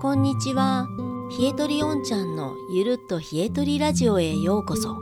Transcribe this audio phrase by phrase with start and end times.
[0.00, 0.88] こんにちは。
[1.38, 4.94] 冷えとりおんちゃんのゆるっと冷えとりラジオへようこそ。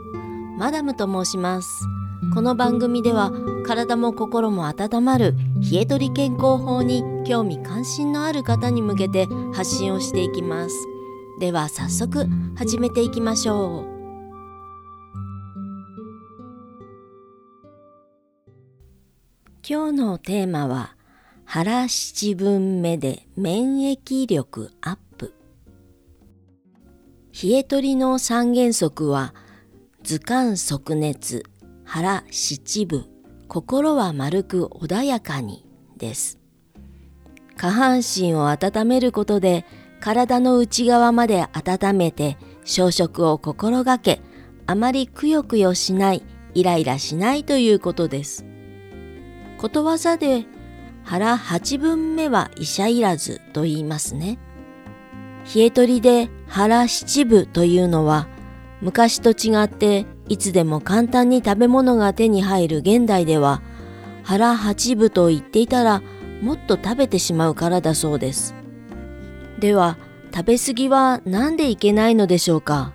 [0.57, 1.85] マダムと申します。
[2.33, 3.31] この番組では
[3.65, 5.35] 体も心も温まる
[5.71, 10.75] 冷えとり健康法に興味関心のある方に向けて発信をしていきます。
[11.39, 12.27] では早速
[12.57, 13.99] 始めていきましょう。
[19.65, 20.98] 今日のテーマは
[21.51, 25.33] 腹七分目で免疫力アップ。
[27.43, 29.33] 冷え取りの三原則は
[30.03, 31.43] 図鑑即熱
[31.85, 33.07] 腹七分
[33.47, 35.65] 心は丸く穏やかに
[35.97, 36.37] です。
[37.57, 39.65] 下半身を温めることで
[40.01, 44.21] 体の内側まで温めて消食を心がけ
[44.67, 46.21] あまりくよくよしない
[46.53, 48.45] イライラしないということです。
[49.57, 50.45] ことわざで
[51.09, 54.37] 腹八分目は医者いらずと言いますね。
[55.55, 58.27] 冷え取りで腹七分というのは
[58.79, 63.63] 昔と違っていつでも簡単に食べ物が手に入る現代では
[64.21, 66.03] 腹八分と言っていたら
[66.43, 68.53] もっと食べてしまうからだそうです。
[69.59, 69.97] では
[70.31, 72.93] 食べ過ぎは何でいけないのでしょうか？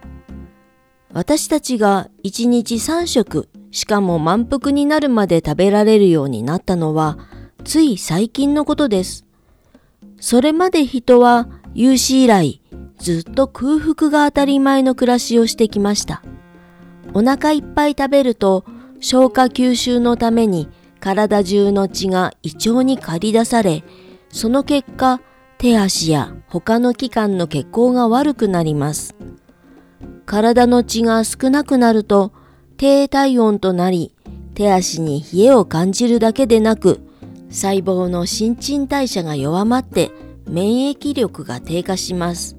[1.13, 7.19] 私たちが1日3食しかも満腹になるまで食べられるようになったのは、
[7.65, 9.25] つい最近のことです。
[10.21, 12.61] それまで人は有史以来、
[12.99, 16.23] ずっと空腹が当たり前の暮らしをしてきました。
[17.15, 18.65] お腹いっぱい食べると、
[19.01, 20.69] 消化吸収のために
[21.01, 23.83] 体中の血が胃腸に駆り出され、
[24.29, 25.21] その結果、
[25.59, 29.15] 手足や他の器官の血行が悪くなります。
[30.27, 32.33] 体の血が少なくなると、
[32.77, 34.15] 低体温となり、
[34.55, 37.01] 手足に冷えを感じるだけでなく、
[37.55, 40.11] 細胞の新陳代謝が弱まって
[40.49, 42.57] 免疫力が低下します。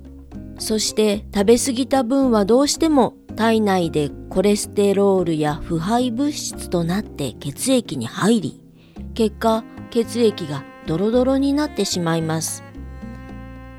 [0.58, 8.62] そして食べ過ぎた分はどうしても体内でコレステロールや腐敗物質となって血液に入り、
[9.14, 12.64] 結果血液がドロドロになってしまいます。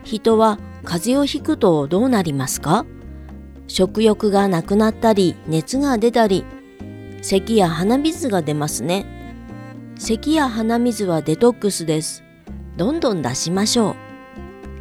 [0.05, 2.85] 人は風邪をひくとどうなりますか？
[3.69, 6.45] 食欲がなくなったり熱が出たり
[7.23, 9.26] 咳や鼻水が出ますね
[9.99, 12.23] 咳や鼻水はデトックスです。
[12.77, 13.97] どんどん出しましょう。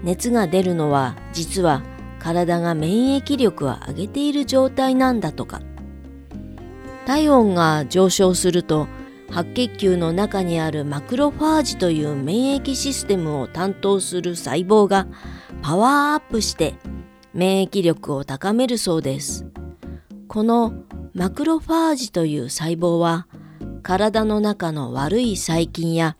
[0.03, 1.84] 熱が出るのは実は
[2.20, 5.62] 体が免疫力を上げている状態なんだとか。
[7.06, 8.88] 体温が上昇すると
[9.31, 15.08] 白血球の中にあるマクロファージという免疫システムを担当する細胞が
[15.62, 16.76] パワーアップして
[17.34, 19.46] 免疫力を高めるそうです。
[20.28, 20.74] この
[21.14, 23.28] マクロファージという細胞は
[23.84, 26.16] 体の中の悪い細菌や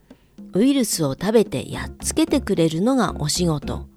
[0.54, 3.88] ウイルスを食べてやっつけてくれるのがお仕事。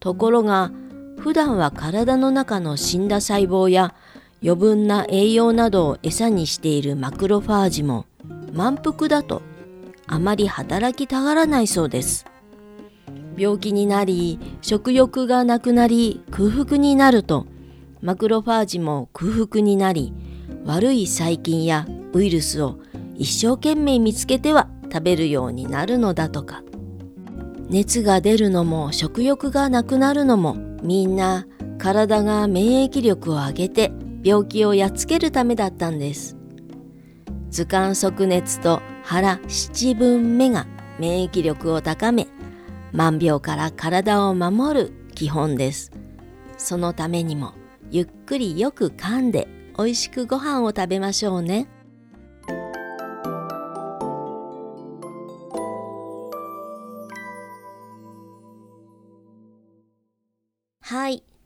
[0.00, 0.72] ところが
[1.18, 3.94] 普段は体の中の死んだ細胞や
[4.42, 8.06] 余分な栄養などを餌にしているマクロファージも
[8.52, 9.40] 満腹だと
[10.06, 12.26] あまり働きたがらないそうです。
[13.36, 17.46] 病気になり食欲がなくなり空腹になると
[18.00, 20.12] マクロファージも空腹になり
[20.64, 22.78] 悪い細菌やウイルスを
[23.16, 26.62] 一生懸命見つけては食べるようになるのだとか
[27.68, 31.46] 熱が出るのも食欲がなくなるのもみんな
[31.78, 33.92] 体が免疫力を上げて
[34.22, 36.36] 病気をやっつけるためだったんです
[37.50, 40.66] 図鑑即熱と腹七分目が
[40.98, 42.26] 免疫力を高め
[42.94, 45.90] 万病から体を守る基本です。
[46.56, 47.54] そのためにも
[47.90, 51.66] ゆっくりよく噛んで美味しくご飯を食べましょうね。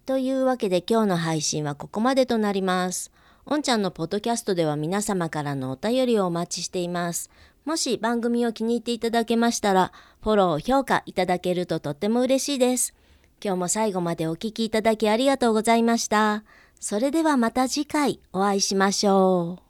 [0.08, 3.12] というわけで今日の配信はここまでとなります。
[3.44, 7.28] おんちゃんのポッドキャストでは皆様からのお便りをお待ちしています。
[7.66, 9.92] もし番組を気に入っていただけましたら、
[10.22, 12.94] フォロー、評価いただけるととっても嬉しいです。
[13.44, 16.42] 今日も最後までお聴きいただきありがとうございました。
[16.80, 19.67] それではまた次回お会いしましょう。